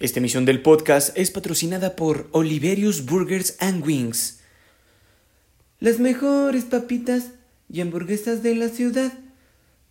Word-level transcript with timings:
Esta 0.00 0.18
emisión 0.18 0.46
del 0.46 0.62
podcast 0.62 1.14
es 1.18 1.30
patrocinada 1.30 1.94
por 1.94 2.26
Oliverius 2.32 3.04
Burgers 3.04 3.56
and 3.60 3.86
Wings. 3.86 4.40
Las 5.78 5.98
mejores 5.98 6.64
papitas 6.64 7.32
y 7.70 7.82
hamburguesas 7.82 8.42
de 8.42 8.54
la 8.54 8.70
ciudad. 8.70 9.12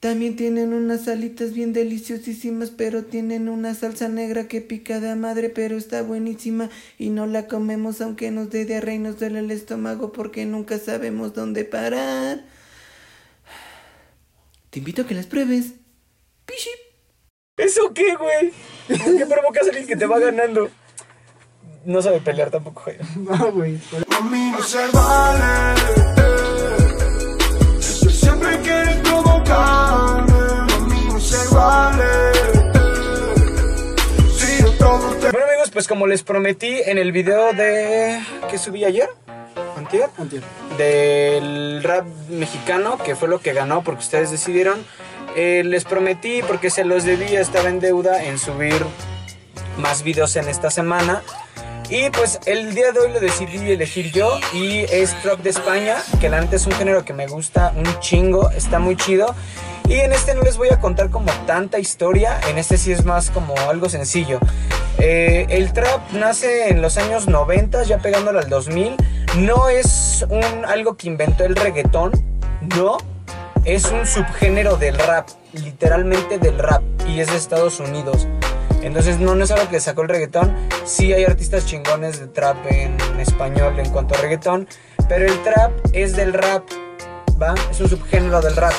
También 0.00 0.36
tienen 0.36 0.72
unas 0.72 1.04
salitas 1.04 1.52
bien 1.52 1.74
deliciosísimas, 1.74 2.70
pero 2.70 3.04
tienen 3.04 3.50
una 3.50 3.74
salsa 3.74 4.08
negra 4.08 4.48
que 4.48 4.62
pica 4.62 5.00
de 5.00 5.14
madre, 5.16 5.50
pero 5.50 5.76
está 5.76 6.00
buenísima 6.00 6.70
y 6.98 7.10
no 7.10 7.26
la 7.26 7.46
comemos 7.46 8.00
aunque 8.00 8.30
nos 8.30 8.48
dé 8.48 8.64
diarrea 8.64 8.94
y 8.94 9.00
nos 9.00 9.18
duele 9.18 9.40
el 9.40 9.50
estómago 9.50 10.12
porque 10.14 10.46
nunca 10.46 10.78
sabemos 10.78 11.34
dónde 11.34 11.66
parar. 11.66 12.46
Te 14.70 14.78
invito 14.78 15.02
a 15.02 15.06
que 15.06 15.14
las 15.14 15.26
pruebes. 15.26 15.74
Pishi. 16.46 16.89
¿Eso 17.60 17.92
qué, 17.92 18.16
güey? 18.16 18.52
¿Por 18.88 19.16
qué 19.18 19.26
provocas 19.26 19.66
a 19.66 19.68
alguien 19.68 19.86
que 19.86 19.96
te 19.96 20.06
va 20.06 20.18
ganando? 20.18 20.70
No 21.84 22.00
sabe 22.00 22.20
pelear 22.20 22.50
tampoco, 22.50 22.84
güey. 22.84 22.96
No, 23.16 23.52
güey. 23.52 23.78
Conmigo 24.16 24.62
se 24.62 24.86
vale. 24.92 25.80
Siempre 27.80 28.58
quieres 28.62 28.96
provocarme. 28.98 30.72
Conmigo 30.72 31.20
se 31.20 31.54
vale. 31.54 32.32
Si 34.34 34.62
yo 34.62 34.72
todo 34.78 35.10
te 35.16 35.30
Bueno, 35.30 35.46
amigos, 35.46 35.70
pues 35.70 35.86
como 35.86 36.06
les 36.06 36.22
prometí 36.22 36.80
en 36.86 36.96
el 36.96 37.12
video 37.12 37.52
de... 37.52 38.20
¿Qué 38.50 38.56
subí 38.56 38.86
ayer? 38.86 39.10
¿Antier? 39.76 40.08
Antier. 40.16 40.42
Del 40.78 41.82
rap 41.82 42.06
mexicano, 42.30 42.96
que 43.04 43.14
fue 43.16 43.28
lo 43.28 43.40
que 43.40 43.52
ganó 43.52 43.82
porque 43.82 44.00
ustedes 44.00 44.30
decidieron. 44.30 44.84
Eh, 45.36 45.62
les 45.64 45.84
prometí, 45.84 46.42
porque 46.42 46.70
se 46.70 46.84
los 46.84 47.04
debía, 47.04 47.40
estaba 47.40 47.68
en 47.68 47.80
deuda 47.80 48.24
en 48.24 48.38
subir 48.38 48.84
más 49.78 50.02
videos 50.02 50.36
en 50.36 50.48
esta 50.48 50.70
semana. 50.70 51.22
Y 51.88 52.08
pues 52.10 52.38
el 52.46 52.74
día 52.74 52.92
de 52.92 53.00
hoy 53.00 53.12
lo 53.12 53.18
decidí 53.18 53.70
elegir 53.70 54.12
yo 54.12 54.38
y 54.52 54.80
es 54.92 55.12
Trap 55.22 55.40
de 55.40 55.50
España, 55.50 55.96
que 56.20 56.28
la 56.28 56.40
neta 56.40 56.54
es 56.54 56.66
un 56.66 56.72
género 56.72 57.04
que 57.04 57.12
me 57.12 57.26
gusta 57.26 57.72
un 57.76 57.98
chingo, 57.98 58.50
está 58.50 58.78
muy 58.78 58.96
chido. 58.96 59.34
Y 59.88 59.94
en 59.94 60.12
este 60.12 60.36
no 60.36 60.42
les 60.42 60.56
voy 60.56 60.68
a 60.68 60.78
contar 60.78 61.10
como 61.10 61.32
tanta 61.46 61.80
historia, 61.80 62.38
en 62.48 62.58
este 62.58 62.76
sí 62.76 62.92
es 62.92 63.04
más 63.04 63.30
como 63.30 63.56
algo 63.68 63.88
sencillo. 63.88 64.38
Eh, 65.00 65.46
el 65.50 65.72
trap 65.72 66.12
nace 66.12 66.68
en 66.68 66.80
los 66.80 66.96
años 66.96 67.26
90, 67.26 67.82
ya 67.82 67.98
pegándolo 67.98 68.38
al 68.38 68.48
2000. 68.48 68.94
No 69.38 69.68
es 69.68 70.24
un, 70.28 70.64
algo 70.64 70.96
que 70.96 71.08
inventó 71.08 71.44
el 71.44 71.56
reggaetón, 71.56 72.12
no. 72.76 72.98
Es 73.64 73.84
un 73.86 74.06
subgénero 74.06 74.76
del 74.76 74.98
rap, 74.98 75.28
literalmente 75.52 76.38
del 76.38 76.58
rap, 76.58 76.82
y 77.06 77.20
es 77.20 77.28
de 77.30 77.36
Estados 77.36 77.78
Unidos. 77.78 78.26
Entonces 78.82 79.18
no, 79.18 79.34
no 79.34 79.44
es 79.44 79.50
algo 79.50 79.68
que 79.68 79.78
sacó 79.80 80.02
el 80.02 80.08
reggaetón. 80.08 80.54
Sí 80.84 81.12
hay 81.12 81.24
artistas 81.24 81.66
chingones 81.66 82.18
de 82.18 82.26
trap 82.26 82.56
en 82.70 82.96
español 83.20 83.78
en 83.78 83.90
cuanto 83.90 84.14
a 84.14 84.18
reggaetón. 84.18 84.66
Pero 85.08 85.26
el 85.26 85.42
trap 85.42 85.72
es 85.92 86.16
del 86.16 86.32
rap. 86.32 86.64
¿Va? 87.40 87.54
Es 87.70 87.80
un 87.80 87.90
subgénero 87.90 88.40
del 88.40 88.56
rap. 88.56 88.72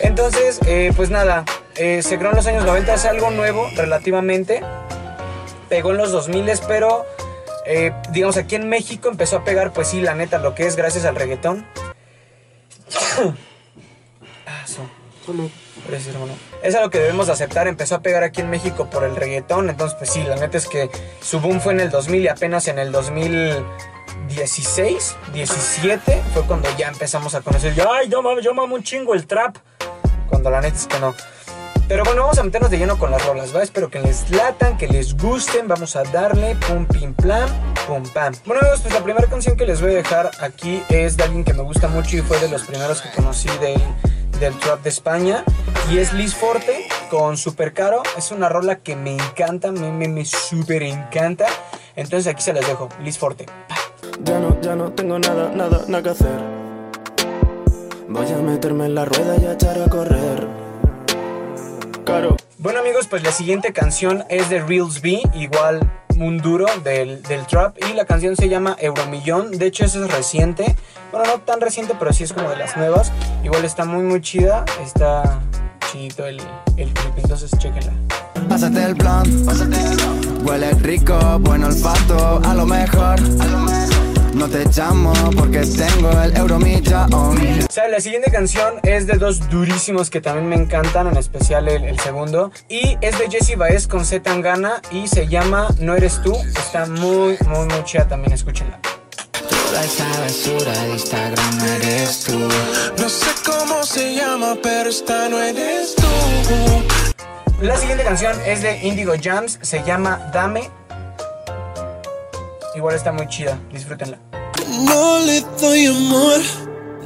Entonces, 0.00 0.58
eh, 0.66 0.92
pues 0.96 1.10
nada. 1.10 1.44
eh, 1.76 2.02
se 2.02 2.16
creó 2.18 2.30
en 2.30 2.36
los 2.36 2.46
años 2.46 2.64
90. 2.64 2.94
Es 2.94 3.04
algo 3.04 3.30
nuevo 3.30 3.68
relativamente. 3.76 4.62
Pegó 5.68 5.90
en 5.90 5.98
los 5.98 6.10
2000 6.12 6.50
pero... 6.66 7.04
eh, 7.66 7.92
digamos 8.10 8.38
aquí 8.38 8.54
en 8.54 8.70
México 8.70 9.10
empezó 9.10 9.36
a 9.36 9.44
pegar 9.44 9.74
pues 9.74 9.88
sí 9.88 10.00
la 10.00 10.14
neta 10.14 10.38
lo 10.38 10.54
que 10.54 10.66
es 10.66 10.76
gracias 10.76 11.04
al 11.04 11.16
reggaetón. 11.16 11.66
Solo. 15.28 15.50
Gracias, 15.86 16.14
hermano. 16.14 16.32
Es 16.62 16.74
algo 16.74 16.88
que 16.88 17.00
debemos 17.00 17.28
aceptar. 17.28 17.68
Empezó 17.68 17.96
a 17.96 18.00
pegar 18.00 18.24
aquí 18.24 18.40
en 18.40 18.48
México 18.48 18.88
por 18.88 19.04
el 19.04 19.14
reggaetón. 19.14 19.68
Entonces, 19.68 19.94
pues 19.98 20.08
sí, 20.10 20.22
la 20.24 20.36
neta 20.36 20.56
es 20.56 20.66
que 20.66 20.88
su 21.20 21.38
boom 21.40 21.60
fue 21.60 21.74
en 21.74 21.80
el 21.80 21.90
2000 21.90 22.22
y 22.24 22.28
apenas 22.28 22.66
en 22.68 22.78
el 22.78 22.90
2016, 22.92 25.16
17 25.34 26.22
fue 26.32 26.42
cuando 26.44 26.70
ya 26.78 26.88
empezamos 26.88 27.34
a 27.34 27.42
conocer. 27.42 27.74
Yo, 27.74 27.92
ay, 27.92 28.08
yo, 28.08 28.22
mamo- 28.22 28.40
yo 28.40 28.54
mamo 28.54 28.74
un 28.74 28.82
chingo 28.82 29.12
el 29.12 29.26
trap. 29.26 29.58
Cuando 30.30 30.48
la 30.50 30.62
neta 30.62 30.76
es 30.76 30.86
que 30.86 30.98
no. 30.98 31.14
Pero 31.88 32.04
bueno, 32.04 32.22
vamos 32.22 32.38
a 32.38 32.42
meternos 32.42 32.70
de 32.70 32.76
lleno 32.78 32.98
con 32.98 33.10
las 33.10 33.24
rolas, 33.26 33.54
¿va? 33.56 33.62
Espero 33.62 33.88
que 33.90 33.98
les 34.00 34.30
latan, 34.30 34.76
que 34.78 34.88
les 34.88 35.14
gusten. 35.16 35.68
Vamos 35.68 35.94
a 35.96 36.02
darle 36.04 36.54
pum, 36.56 36.84
pim, 36.86 37.14
plam, 37.14 37.48
pum, 37.86 38.02
pam. 38.12 38.34
Bueno, 38.44 38.60
amigos, 38.60 38.80
pues 38.82 38.92
la 38.94 39.02
primera 39.02 39.26
canción 39.26 39.56
que 39.56 39.64
les 39.66 39.80
voy 39.80 39.92
a 39.92 39.96
dejar 39.96 40.30
aquí 40.40 40.82
es 40.90 41.16
de 41.16 41.24
alguien 41.24 41.44
que 41.44 41.54
me 41.54 41.62
gusta 41.62 41.88
mucho 41.88 42.16
y 42.18 42.20
fue 42.20 42.38
de 42.40 42.48
los 42.48 42.62
primeros 42.64 43.00
que 43.00 43.10
conocí 43.12 43.48
del, 43.60 43.80
del 44.40 44.58
trap 44.58 44.82
de 44.82 44.88
España. 44.88 45.44
Y 45.90 45.98
es 45.98 46.12
Liz 46.12 46.34
Forte 46.34 46.86
con 47.10 47.36
Super 47.36 47.72
Caro. 47.72 48.02
Es 48.16 48.30
una 48.30 48.48
rola 48.48 48.80
que 48.80 48.96
me 48.96 49.14
encanta, 49.14 49.72
me, 49.72 49.90
me, 49.90 50.08
me 50.08 50.24
super 50.24 50.82
encanta. 50.82 51.46
Entonces 51.96 52.26
aquí 52.26 52.42
se 52.42 52.52
las 52.52 52.66
dejo, 52.66 52.88
Liz 53.02 53.18
Forte. 53.18 53.46
Ya 54.22 54.38
no, 54.38 54.60
ya 54.60 54.76
no 54.76 54.92
tengo 54.92 55.18
nada, 55.18 55.50
nada, 55.54 55.84
nada 55.88 56.02
que 56.02 56.08
hacer. 56.10 56.40
Voy 58.08 58.30
a 58.30 58.36
meterme 58.36 58.86
en 58.86 58.94
la 58.94 59.04
rueda 59.04 59.36
y 59.40 59.46
a 59.46 59.52
echar 59.52 59.80
a 59.80 59.88
correr. 59.88 60.46
Caro. 62.04 62.36
Bueno 62.58 62.80
amigos, 62.80 63.06
pues 63.08 63.22
la 63.22 63.32
siguiente 63.32 63.72
canción 63.72 64.24
es 64.28 64.48
de 64.50 64.60
Reels 64.60 65.00
B, 65.00 65.22
igual 65.34 65.80
un 66.18 66.38
duro 66.38 66.66
del, 66.84 67.22
del 67.22 67.46
trap 67.46 67.76
y 67.88 67.94
la 67.94 68.04
canción 68.04 68.36
se 68.36 68.48
llama 68.48 68.76
Euromillón, 68.78 69.52
de 69.52 69.66
hecho 69.66 69.84
eso 69.84 70.04
es 70.04 70.12
reciente, 70.12 70.76
bueno 71.12 71.26
no 71.26 71.40
tan 71.40 71.60
reciente 71.60 71.94
pero 71.98 72.12
sí 72.12 72.24
es 72.24 72.32
como 72.32 72.50
de 72.50 72.56
las 72.56 72.76
nuevas, 72.76 73.12
igual 73.44 73.64
está 73.64 73.84
muy 73.84 74.02
muy 74.02 74.20
chida, 74.20 74.64
está 74.82 75.40
chidito 75.90 76.26
el, 76.26 76.40
el 76.76 76.92
clip, 76.92 77.18
entonces 77.18 77.50
chequenla. 77.58 77.92
Pásate 78.48 78.82
el 78.82 78.96
plan, 78.96 79.24
huele 80.44 80.70
rico, 80.74 81.38
buen 81.40 81.64
olfato, 81.64 82.40
a 82.44 82.54
lo 82.54 82.66
mejor, 82.66 83.18
no 84.38 84.48
te 84.48 84.64
llamo 84.66 85.12
porque 85.36 85.60
tengo 85.60 86.10
el 86.22 86.36
euromillón. 86.36 87.12
O 87.12 87.34
sea, 87.68 87.88
la 87.88 88.00
siguiente 88.00 88.30
canción 88.30 88.74
es 88.84 89.08
de 89.08 89.14
dos 89.14 89.50
durísimos 89.50 90.10
que 90.10 90.20
también 90.20 90.48
me 90.48 90.54
encantan, 90.54 91.08
en 91.08 91.16
especial 91.16 91.66
el, 91.66 91.82
el 91.82 91.98
segundo. 91.98 92.52
Y 92.68 92.96
es 93.00 93.18
de 93.18 93.28
Jesse 93.28 93.56
Baez 93.56 93.88
con 93.88 94.04
Z 94.04 94.22
Tangana 94.22 94.80
y 94.92 95.08
se 95.08 95.26
llama 95.26 95.68
No 95.80 95.96
Eres 95.96 96.22
Tú. 96.22 96.36
Está 96.56 96.86
muy, 96.86 97.36
muy, 97.48 97.66
muy 97.66 97.84
chida 97.84 98.06
también, 98.06 98.32
escúchenla. 98.32 98.78
Toda 99.48 99.84
esa 99.84 100.06
basura 100.20 100.72
de 100.72 100.90
Instagram 100.92 101.60
eres 101.76 102.20
tú. 102.20 102.38
No 102.98 103.08
sé 103.08 103.30
cómo 103.44 103.82
se 103.82 104.14
llama, 104.14 104.56
pero 104.62 104.88
esta 104.88 105.28
no 105.28 105.42
eres 105.42 105.96
tú. 105.96 106.04
La 107.60 107.76
siguiente 107.76 108.04
canción 108.04 108.36
es 108.46 108.62
de 108.62 108.78
Indigo 108.86 109.14
Jams, 109.20 109.58
se 109.62 109.82
llama 109.82 110.30
Dame. 110.32 110.70
Igual 112.74 112.94
está 112.94 113.12
muy 113.12 113.26
chida, 113.28 113.58
disfrútenla. 113.72 114.18
No 114.84 115.18
le 115.20 115.40
doy 115.60 115.86
amor. 115.86 116.40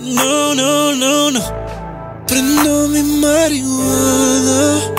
No, 0.00 0.54
no, 0.54 0.94
no, 0.94 1.30
no. 1.30 1.40
Prendo 2.26 2.88
mi 2.88 3.02
marihuana. 3.02 4.94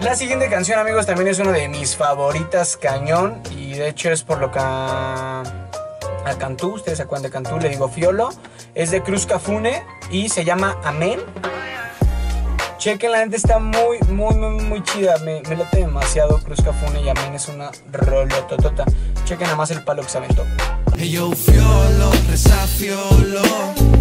La 0.00 0.16
siguiente 0.16 0.48
canción, 0.50 0.78
amigos, 0.78 1.06
también 1.06 1.28
es 1.28 1.38
una 1.38 1.52
de 1.52 1.68
mis 1.68 1.96
favoritas 1.96 2.76
cañón. 2.76 3.40
Y 3.56 3.74
de 3.74 3.88
hecho 3.88 4.10
es 4.10 4.22
por 4.22 4.38
lo 4.38 4.50
que 4.50 4.58
a, 4.60 5.42
a 6.24 6.38
Cantú, 6.38 6.74
ustedes 6.74 6.98
se 6.98 7.04
acuerdan 7.04 7.22
de 7.22 7.30
Cantú, 7.30 7.58
le 7.58 7.68
digo 7.68 7.88
Fiolo. 7.88 8.30
Es 8.74 8.90
de 8.90 9.02
Cruz 9.02 9.26
Cafune 9.26 9.82
y 10.10 10.28
se 10.28 10.44
llama 10.44 10.76
Amén. 10.84 11.20
Chequen, 12.84 13.12
la 13.12 13.20
gente 13.20 13.36
está 13.36 13.58
muy, 13.58 13.98
muy, 14.10 14.34
muy, 14.34 14.62
muy 14.62 14.82
chida. 14.82 15.16
Me, 15.24 15.40
me 15.48 15.56
late 15.56 15.78
demasiado 15.78 16.38
Cruz 16.40 16.60
Cafune 16.60 17.00
y 17.00 17.08
Amén 17.08 17.32
es 17.32 17.48
una 17.48 17.70
rolototota. 17.90 18.84
Chequen 19.24 19.44
nada 19.44 19.56
más 19.56 19.70
el 19.70 19.82
palo 19.82 20.02
que 20.02 20.10
se 20.10 20.18
aventó. 20.18 20.44
Hey 20.94 21.10
yo, 21.10 21.30
fiolo, 21.30 22.12
reza 22.28 22.54
fiolo. 22.66 23.40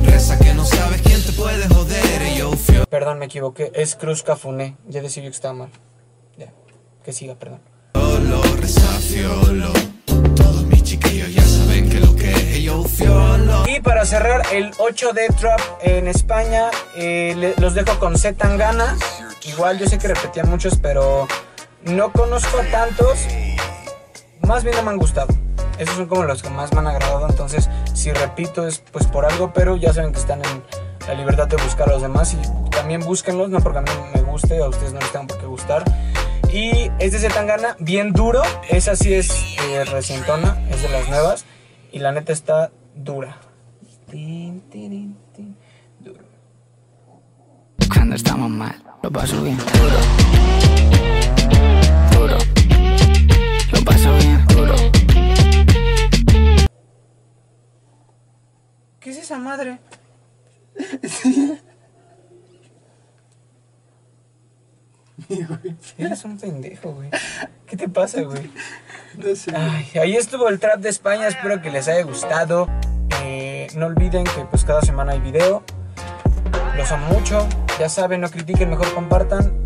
Reza 0.03 0.37
que 0.37 0.53
no 0.53 0.65
sabes 0.65 1.01
quién 1.01 1.23
te 1.23 1.31
puede 1.31 1.65
joder. 1.69 2.21
Hey 2.23 2.35
yo, 2.39 2.51
fiolo. 2.57 2.85
Perdón, 2.87 3.19
me 3.19 3.27
equivoqué. 3.27 3.71
Es 3.73 3.95
Cruz 3.95 4.21
Cafune. 4.21 4.75
Ya 4.85 5.01
decidí 5.01 5.27
que 5.27 5.31
estaba 5.31 5.53
mal. 5.53 5.69
Ya. 6.37 6.51
Que 7.05 7.13
siga, 7.13 7.35
perdón. 7.35 7.61
Reza 8.59 8.99
fiolo. 8.99 9.71
Todos 10.35 10.63
mis 10.65 10.83
chiquillos 10.83 11.33
ya 11.33 11.41
saben 11.41 11.72
que 11.93 11.99
lo 11.99 12.15
que 12.15 12.31
es. 12.31 12.43
Y 13.67 13.79
para 13.81 14.05
cerrar 14.05 14.43
el 14.51 14.71
8D 14.73 15.35
Trap 15.35 15.59
en 15.81 16.07
España, 16.07 16.69
eh, 16.95 17.53
los 17.59 17.73
dejo 17.73 17.99
con 17.99 18.17
Z 18.17 18.37
Tangana. 18.37 18.97
Igual 19.45 19.79
yo 19.79 19.87
sé 19.87 19.97
que 19.97 20.07
repetía 20.07 20.43
muchos, 20.43 20.77
pero 20.81 21.27
no 21.83 22.11
conozco 22.11 22.59
a 22.59 22.63
tantos. 22.71 23.19
Más 24.47 24.63
bien 24.63 24.75
no 24.75 24.83
me 24.83 24.91
han 24.91 24.97
gustado. 24.97 25.27
Esos 25.77 25.95
son 25.95 26.07
como 26.07 26.23
los 26.23 26.41
que 26.41 26.49
más 26.49 26.71
me 26.73 26.79
han 26.79 26.87
agradado. 26.87 27.27
Entonces, 27.27 27.69
si 27.93 28.11
repito 28.11 28.67
es 28.67 28.79
pues 28.79 29.05
por 29.07 29.25
algo, 29.25 29.53
pero 29.53 29.75
ya 29.75 29.93
saben 29.93 30.13
que 30.13 30.19
están 30.19 30.41
en 30.45 30.63
la 31.07 31.13
libertad 31.13 31.47
de 31.47 31.57
buscar 31.57 31.89
a 31.89 31.93
los 31.93 32.01
demás. 32.01 32.33
Y 32.33 32.69
también 32.69 33.01
búsquenlos, 33.01 33.49
no 33.49 33.59
porque 33.59 33.79
a 33.79 33.81
mí 33.81 33.91
me 34.13 34.21
guste, 34.21 34.59
a 34.59 34.67
ustedes 34.67 34.93
no 34.93 34.99
les 34.99 35.11
tengan 35.11 35.27
por 35.27 35.39
qué 35.39 35.45
gustar. 35.45 35.83
Y 36.51 36.91
este 36.99 37.19
Z 37.19 37.33
Tangana, 37.33 37.75
bien 37.79 38.13
duro. 38.13 38.41
Esa 38.69 38.95
sí 38.95 39.13
es 39.13 39.29
eh, 39.69 39.83
recientona, 39.85 40.57
es 40.69 40.81
de 40.81 40.89
las 40.89 41.07
nuevas. 41.09 41.45
Y 41.93 41.99
la 41.99 42.11
neta 42.11 42.33
está 42.33 42.71
dura. 42.95 43.37
Duro. 45.99 46.25
Cuando 47.87 48.15
estamos 48.15 48.49
mal, 48.49 48.83
lo 49.03 49.11
paso 49.11 49.43
bien. 49.43 49.57
Duro. 49.57 49.99
Duro. 52.11 52.37
Lo 53.71 53.85
paso 53.85 54.11
bien. 54.17 54.43
Duro. 54.47 54.75
¿Qué 58.99 59.11
es 59.11 59.17
esa 59.17 59.37
madre? 59.37 59.77
Eres 65.97 66.25
un 66.25 66.37
pendejo, 66.37 66.93
güey. 66.93 67.09
¿Qué 67.65 67.77
te 67.77 67.89
pasa, 67.89 68.21
güey? 68.21 68.49
No 69.17 69.35
sé. 69.35 69.51
Ay, 69.55 69.87
ahí 70.01 70.15
estuvo 70.15 70.49
el 70.49 70.59
trap 70.59 70.79
de 70.79 70.89
España, 70.89 71.27
espero 71.27 71.61
que 71.61 71.71
les 71.71 71.87
haya 71.87 72.03
gustado. 72.03 72.67
Eh, 73.23 73.67
no 73.75 73.87
olviden 73.87 74.23
que 74.23 74.45
pues 74.49 74.63
cada 74.63 74.81
semana 74.81 75.13
hay 75.13 75.19
video. 75.19 75.63
Los 76.75 76.91
amo 76.91 77.07
mucho. 77.07 77.47
Ya 77.79 77.89
saben, 77.89 78.21
no 78.21 78.29
critiquen, 78.29 78.69
mejor 78.69 78.93
compartan. 78.93 79.62